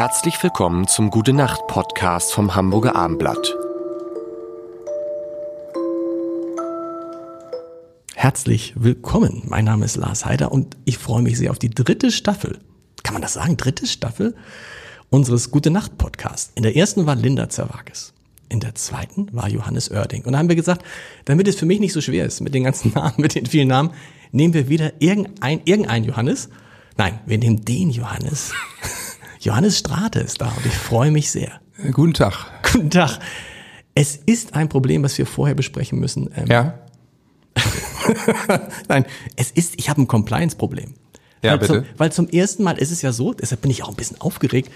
[0.00, 3.54] Herzlich willkommen zum Gute Nacht Podcast vom Hamburger Armblatt.
[8.14, 9.42] Herzlich willkommen.
[9.44, 12.60] Mein Name ist Lars Heider und ich freue mich sehr auf die dritte Staffel.
[13.02, 13.58] Kann man das sagen?
[13.58, 14.34] Dritte Staffel
[15.10, 16.50] unseres Gute Nacht Podcasts.
[16.54, 18.14] In der ersten war Linda Zerwakis.
[18.48, 20.24] In der zweiten war Johannes Oerding.
[20.24, 20.82] Und da haben wir gesagt,
[21.26, 23.68] damit es für mich nicht so schwer ist mit den ganzen Namen, mit den vielen
[23.68, 23.90] Namen,
[24.32, 26.48] nehmen wir wieder irgendein, irgendein Johannes.
[26.96, 28.54] Nein, wir nehmen den Johannes.
[29.40, 31.60] Johannes Strate ist da und ich freue mich sehr.
[31.92, 32.46] Guten Tag.
[32.72, 33.18] Guten Tag.
[33.94, 36.30] Es ist ein Problem, was wir vorher besprechen müssen.
[36.36, 36.78] Ähm, ja.
[38.88, 40.92] Nein, es ist, ich habe ein Compliance-Problem.
[41.42, 41.72] Ja, weil bitte.
[41.72, 44.20] Zum, weil zum ersten Mal ist es ja so, deshalb bin ich auch ein bisschen
[44.20, 44.70] aufgeregt.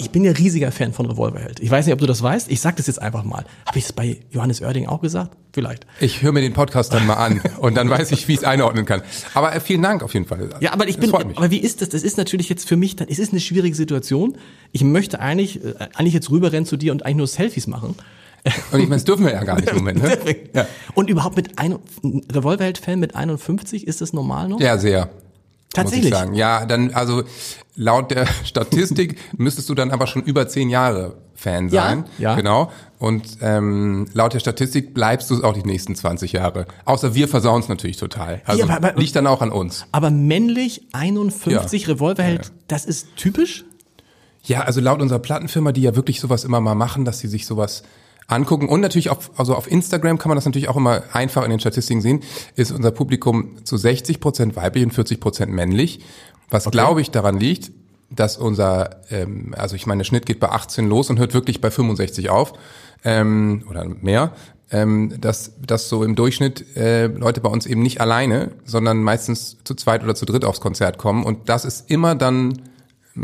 [0.00, 1.58] Ich bin ja riesiger Fan von Revolverheld.
[1.58, 2.52] Ich weiß nicht, ob du das weißt.
[2.52, 3.44] Ich sag das jetzt einfach mal.
[3.66, 5.36] Habe ich das bei Johannes Oerding auch gesagt?
[5.52, 5.86] Vielleicht.
[5.98, 8.44] Ich höre mir den Podcast dann mal an und dann weiß ich, wie ich es
[8.44, 9.02] einordnen kann.
[9.34, 10.50] Aber äh, vielen Dank auf jeden Fall.
[10.60, 11.88] Ja, aber ich bin, aber wie ist das?
[11.88, 14.38] Das ist natürlich jetzt für mich, es ist eine schwierige Situation.
[14.70, 17.96] Ich möchte eigentlich, äh, eigentlich jetzt rüberrennen zu dir und eigentlich nur Selfies machen.
[18.70, 20.00] Und ich meine, das dürfen wir ja gar nicht im Moment.
[20.00, 20.16] Ne?
[20.54, 20.68] ja.
[20.94, 21.76] Und überhaupt mit ein,
[22.32, 24.60] Revolverheld-Fan mit 51, ist das normal noch?
[24.60, 25.10] Ja, sehr.
[25.72, 26.10] Tatsächlich.
[26.10, 26.34] Muss ich sagen.
[26.34, 27.22] Ja, dann, also
[27.76, 32.04] laut der Statistik müsstest du dann aber schon über zehn Jahre Fan sein.
[32.18, 32.34] Ja, ja.
[32.34, 32.72] Genau.
[32.98, 36.66] Und ähm, laut der Statistik bleibst du es auch die nächsten 20 Jahre.
[36.84, 38.42] Außer wir versauen es natürlich total.
[38.44, 39.86] Also ja, aber, aber, liegt dann auch an uns.
[39.92, 41.88] Aber männlich 51 ja.
[41.92, 43.64] Revolverheld, das ist typisch?
[44.42, 47.46] Ja, also laut unserer Plattenfirma, die ja wirklich sowas immer mal machen, dass sie sich
[47.46, 47.84] sowas
[48.28, 48.68] angucken.
[48.68, 51.58] Und natürlich auf, also auf Instagram kann man das natürlich auch immer einfach in den
[51.58, 52.20] Statistiken sehen,
[52.54, 56.00] ist unser Publikum zu 60 Prozent weiblich und 40 Prozent männlich.
[56.50, 56.76] Was okay.
[56.76, 57.72] glaube ich daran liegt,
[58.10, 61.60] dass unser, ähm, also ich meine, der Schnitt geht bei 18 los und hört wirklich
[61.60, 62.52] bei 65 auf
[63.04, 64.32] ähm, oder mehr.
[64.70, 69.56] Ähm, dass, dass so im Durchschnitt äh, Leute bei uns eben nicht alleine, sondern meistens
[69.64, 71.24] zu zweit oder zu dritt aufs Konzert kommen.
[71.24, 72.60] Und das ist immer dann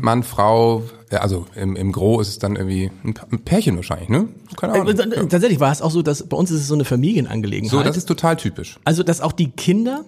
[0.03, 4.28] Mann, Frau, also im, im Gro ist es dann irgendwie ein Pärchen wahrscheinlich, ne?
[4.56, 4.89] Keine Ahnung.
[4.89, 7.70] Äh, tatsächlich war es auch so, dass bei uns ist es so eine Familienangelegenheit.
[7.70, 8.79] So, das ist total typisch.
[8.85, 10.05] Also, dass auch die Kinder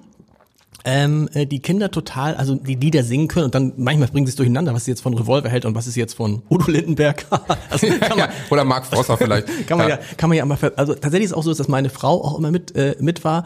[0.85, 4.31] ähm, äh, die Kinder total, also die Lieder singen können und dann manchmal bringen sie
[4.31, 7.27] es durcheinander, was sie jetzt von Revolver hält und was ist jetzt von Udo Lindenberg.
[7.71, 9.67] also man, ja, oder Mark Frosser vielleicht.
[9.67, 9.97] kann man ja.
[9.97, 12.39] ja, kann man ja immer, also tatsächlich ist es auch so, dass meine Frau auch
[12.39, 13.45] immer mit äh, mit war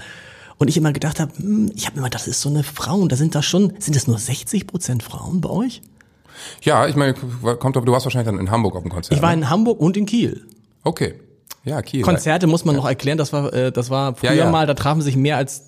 [0.59, 3.11] und ich immer gedacht habe, hm, ich habe immer, das ist so eine Frau und
[3.11, 5.81] da sind da schon, sind das nur 60 Prozent Frauen bei euch?
[6.63, 9.17] Ja, ich meine, kommt du warst wahrscheinlich dann in Hamburg auf dem Konzert.
[9.17, 9.43] Ich war ne?
[9.43, 10.47] in Hamburg und in Kiel.
[10.85, 11.15] Okay.
[11.65, 12.03] Ja, Kiel.
[12.03, 12.81] Konzerte muss man ja.
[12.81, 14.51] noch erklären, das war, äh, das war früher ja, ja.
[14.51, 15.67] mal, da trafen sich mehr als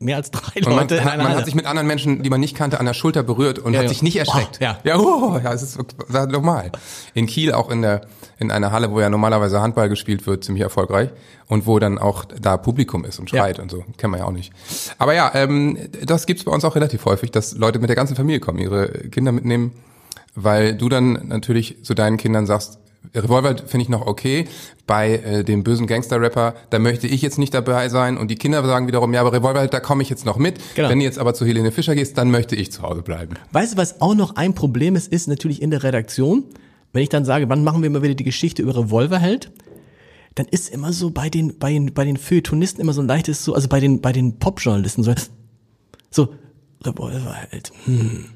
[0.00, 0.96] mehr als drei und Leute.
[0.96, 3.22] Man, hat, man hat sich mit anderen Menschen, die man nicht kannte, an der Schulter
[3.22, 3.88] berührt und ja, hat ja.
[3.88, 4.58] sich nicht erschreckt.
[4.60, 6.70] Oh, ja, ja, oh, ja, es ist normal.
[7.14, 8.02] In Kiel auch in der
[8.38, 11.10] in einer Halle, wo ja normalerweise Handball gespielt wird, ziemlich erfolgreich
[11.48, 13.62] und wo dann auch da Publikum ist und schreit ja.
[13.62, 14.52] und so, kennen wir ja auch nicht.
[14.98, 18.14] Aber ja, ähm, das gibt's bei uns auch relativ häufig, dass Leute mit der ganzen
[18.14, 19.72] Familie kommen, ihre Kinder mitnehmen,
[20.42, 22.78] weil du dann natürlich zu deinen Kindern sagst,
[23.14, 24.46] Revolver finde ich noch okay.
[24.86, 28.16] Bei äh, dem bösen Gangster-Rapper, da möchte ich jetzt nicht dabei sein.
[28.16, 30.58] Und die Kinder sagen wiederum, ja, aber Revolver, da komme ich jetzt noch mit.
[30.74, 30.88] Genau.
[30.88, 33.36] Wenn du jetzt aber zu Helene Fischer gehst, dann möchte ich zu Hause bleiben.
[33.52, 36.44] Weißt du, was auch noch ein Problem ist, ist natürlich in der Redaktion.
[36.92, 39.50] Wenn ich dann sage, wann machen wir mal wieder die Geschichte über Revolverheld,
[40.34, 43.44] dann ist immer so bei den, bei den, bei den Feuilletonisten immer so ein leichtes
[43.44, 45.14] so, also bei den, bei den Popjournalisten so,
[46.10, 46.34] so,
[46.84, 48.26] Revolverheld, hm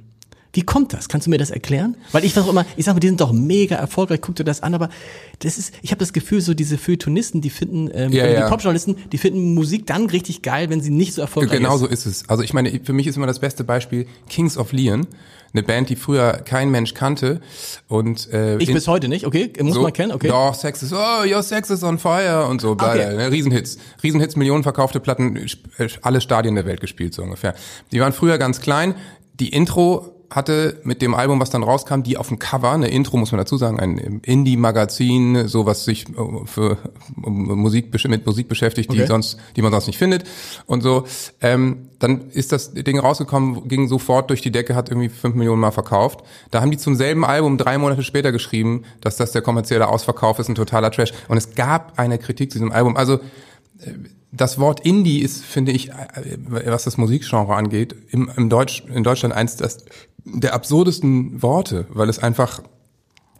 [0.54, 1.08] wie kommt das?
[1.08, 1.96] Kannst du mir das erklären?
[2.12, 4.62] Weil ich sage immer, ich sage mal, die sind doch mega erfolgreich, guck dir das
[4.62, 4.90] an, aber
[5.38, 8.48] das ist, ich habe das Gefühl, so diese Feuilletonisten, die finden, ähm, ja, die ja.
[8.48, 11.80] Popjournalisten, die finden Musik dann richtig geil, wenn sie nicht so erfolgreich genau ist.
[11.80, 12.28] Genau so ist es.
[12.28, 15.06] Also ich meine, für mich ist immer das beste Beispiel Kings of Leon,
[15.54, 17.40] eine Band, die früher kein Mensch kannte
[17.88, 20.28] und äh, ich bis heute nicht, okay, muss so, man kennen, okay.
[20.28, 23.16] Doch, Sex is, oh, your sex is on fire und so, okay.
[23.16, 27.54] ne, Riesenhits, Riesenhits, Millionen verkaufte Platten, äh, alle Stadien der Welt gespielt so ungefähr.
[27.90, 28.94] Die waren früher ganz klein.
[29.40, 33.16] Die Intro hatte mit dem Album, was dann rauskam, die auf dem Cover, eine Intro
[33.16, 36.12] muss man dazu sagen, ein Indie-Magazin, so was sich äh,
[36.46, 36.78] für
[37.16, 39.06] Musik mit Musik beschäftigt, die Okay.
[39.06, 40.24] sonst, die man sonst nicht findet
[40.66, 41.04] und so.
[41.40, 45.60] Ähm, dann ist das Ding rausgekommen, ging sofort durch die Decke, hat irgendwie fünf Millionen
[45.60, 46.20] Mal verkauft.
[46.50, 50.38] Da haben die zum selben Album drei Monate später geschrieben, dass das der kommerzielle Ausverkauf
[50.38, 51.12] ist, ein totaler Trash.
[51.28, 52.96] Und es gab eine Kritik zu diesem Album.
[52.96, 53.92] Also äh,
[54.32, 55.94] das Wort Indie ist, finde ich, äh,
[56.38, 59.84] was das Musikgenre angeht, im, im Deutsch, in Deutschland eins das,
[60.24, 62.62] der absurdesten Worte, weil es einfach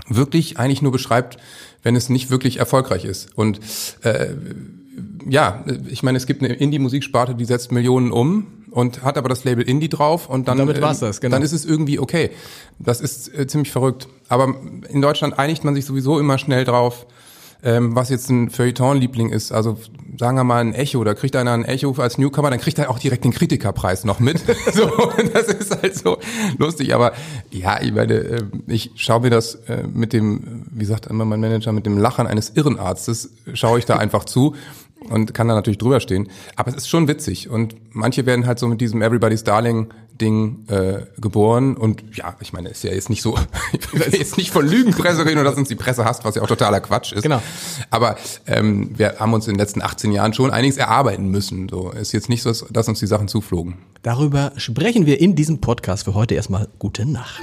[0.08, 1.38] wirklich eigentlich nur beschreibt,
[1.82, 3.36] wenn es nicht wirklich erfolgreich ist.
[3.36, 3.60] Und
[4.02, 4.34] äh,
[5.26, 9.44] ja, ich meine, es gibt eine Indie-Musiksparte, die setzt Millionen um und hat aber das
[9.44, 11.36] Label Indie drauf und dann, Damit war's das, genau.
[11.36, 12.30] dann ist es irgendwie okay.
[12.78, 14.08] Das ist äh, ziemlich verrückt.
[14.28, 14.54] Aber
[14.88, 17.06] in Deutschland einigt man sich sowieso immer schnell drauf,
[17.62, 19.52] ähm, was jetzt ein Feuilleton-Liebling ist.
[19.52, 19.78] Also
[20.18, 22.90] sagen wir mal ein Echo, da kriegt einer ein Echo als Newcomer, dann kriegt er
[22.90, 24.38] auch direkt den Kritikerpreis noch mit.
[24.72, 24.90] so,
[25.32, 26.18] das ist halt so
[26.58, 26.94] lustig.
[26.94, 27.12] Aber
[27.50, 31.40] ja, ich meine, äh, ich schaue mir das äh, mit dem, wie sagt immer mein
[31.40, 34.54] Manager, mit dem Lachen eines Irrenarztes, schaue ich da einfach zu
[35.10, 36.28] und kann da natürlich drüber stehen.
[36.56, 39.88] Aber es ist schon witzig und manche werden halt so mit diesem Everybody's Darling
[40.20, 43.36] Ding äh, geboren und ja, ich meine, ist ja jetzt nicht so,
[43.72, 46.46] ich jetzt nicht von Lügenpresse reden oder dass uns die Presse hasst, was ja auch
[46.46, 47.22] totaler Quatsch ist.
[47.22, 47.42] Genau.
[47.90, 48.16] Aber
[48.46, 51.68] ähm, wir haben uns in den letzten 18 Jahren schon einiges erarbeiten müssen.
[51.68, 53.78] So ist jetzt nicht so, dass uns die Sachen zuflogen.
[54.02, 56.68] Darüber sprechen wir in diesem Podcast für heute erstmal.
[56.78, 57.42] Gute Nacht.